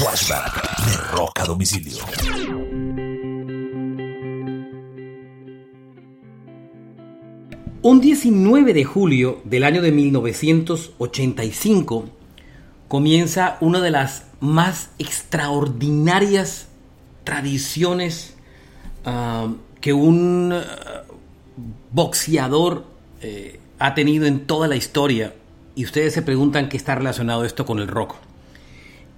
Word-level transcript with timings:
Flashback 0.00 0.56
de 0.86 0.96
Rock 1.14 1.40
a 1.40 1.44
Domicilio. 1.44 1.98
Un 7.82 8.00
19 8.00 8.72
de 8.72 8.84
julio 8.84 9.42
del 9.44 9.62
año 9.62 9.82
de 9.82 9.92
1985 9.92 12.06
comienza 12.88 13.58
una 13.60 13.82
de 13.82 13.90
las 13.90 14.24
más 14.40 14.88
extraordinarias 14.98 16.68
tradiciones 17.24 18.36
ah, 19.04 19.52
que 19.82 19.92
un 19.92 20.54
ah, 20.54 21.02
boxeador 21.92 22.86
eh, 23.20 23.60
ha 23.78 23.94
tenido 23.94 24.24
en 24.24 24.46
toda 24.46 24.66
la 24.66 24.76
historia. 24.76 25.34
Y 25.74 25.84
ustedes 25.84 26.14
se 26.14 26.22
preguntan 26.22 26.70
qué 26.70 26.78
está 26.78 26.94
relacionado 26.94 27.44
esto 27.44 27.66
con 27.66 27.80
el 27.80 27.88
rock. 27.88 28.14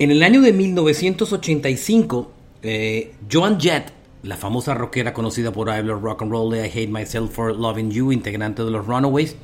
En 0.02 0.10
el 0.10 0.24
año 0.24 0.40
de 0.40 0.52
1985, 0.52 2.32
eh, 2.64 3.14
Joan 3.30 3.60
Jett, 3.60 3.92
la 4.24 4.36
famosa 4.36 4.74
rockera 4.74 5.14
conocida 5.14 5.52
por 5.52 5.68
I 5.68 5.80
Love 5.80 6.02
Rock 6.02 6.22
and 6.22 6.32
Roll, 6.32 6.56
I 6.56 6.68
Hate 6.68 6.88
Myself 6.88 7.32
for 7.32 7.54
Loving 7.54 7.92
You, 7.92 8.10
integrante 8.10 8.64
de 8.64 8.72
los 8.72 8.84
Runaways, 8.84 9.36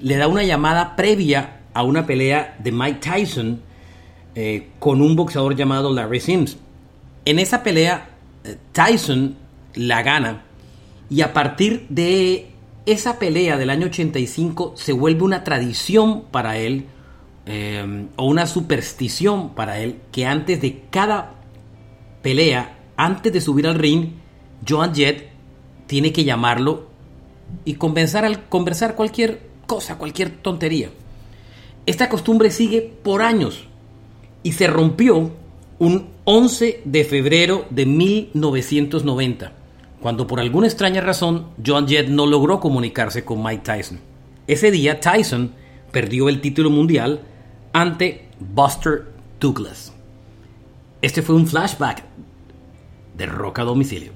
le 0.00 0.16
da 0.16 0.26
una 0.26 0.42
llamada 0.42 0.96
previa 0.96 1.60
a 1.72 1.84
una 1.84 2.04
pelea 2.04 2.56
de 2.58 2.72
Mike 2.72 2.98
Tyson 2.98 3.60
eh, 4.34 4.70
con 4.80 5.00
un 5.02 5.14
boxeador 5.14 5.54
llamado 5.54 5.92
Larry 5.92 6.18
Sims. 6.18 6.56
En 7.24 7.38
esa 7.38 7.62
pelea, 7.62 8.10
eh, 8.42 8.56
Tyson 8.72 9.36
la 9.76 10.02
gana 10.02 10.42
y 11.10 11.20
a 11.20 11.32
partir 11.32 11.86
de 11.90 12.48
esa 12.86 13.20
pelea 13.20 13.56
del 13.56 13.70
año 13.70 13.86
85 13.86 14.72
se 14.74 14.92
vuelve 14.92 15.22
una 15.22 15.44
tradición 15.44 16.22
para 16.32 16.58
él 16.58 16.86
eh, 17.46 18.06
o 18.16 18.26
una 18.26 18.46
superstición 18.46 19.54
para 19.54 19.80
él 19.80 20.00
que 20.12 20.26
antes 20.26 20.60
de 20.60 20.82
cada 20.90 21.34
pelea, 22.22 22.78
antes 22.96 23.32
de 23.32 23.40
subir 23.40 23.66
al 23.66 23.74
ring, 23.74 24.10
Joan 24.68 24.94
Jett 24.94 25.30
tiene 25.86 26.12
que 26.12 26.24
llamarlo 26.24 26.86
y 27.64 27.74
conversar, 27.74 28.24
al, 28.24 28.48
conversar 28.48 28.94
cualquier 28.94 29.40
cosa, 29.66 29.98
cualquier 29.98 30.30
tontería. 30.30 30.90
Esta 31.84 32.08
costumbre 32.08 32.50
sigue 32.50 32.80
por 33.02 33.22
años 33.22 33.64
y 34.42 34.52
se 34.52 34.68
rompió 34.68 35.32
un 35.78 36.08
11 36.24 36.82
de 36.84 37.04
febrero 37.04 37.66
de 37.70 37.86
1990 37.86 39.52
cuando 40.02 40.26
por 40.26 40.40
alguna 40.40 40.66
extraña 40.66 41.00
razón 41.00 41.46
Joan 41.64 41.86
Jett 41.86 42.08
no 42.08 42.26
logró 42.26 42.58
comunicarse 42.58 43.24
con 43.24 43.42
Mike 43.42 43.62
Tyson. 43.64 44.00
Ese 44.48 44.72
día 44.72 44.98
Tyson 44.98 45.52
perdió 45.92 46.28
el 46.28 46.40
título 46.40 46.70
mundial 46.70 47.20
ante 47.72 48.28
Buster 48.38 49.06
Douglas. 49.40 49.92
Este 51.00 51.22
fue 51.22 51.34
un 51.34 51.46
flashback 51.46 52.04
de 53.16 53.26
Roca 53.26 53.62
Domicilio. 53.62 54.12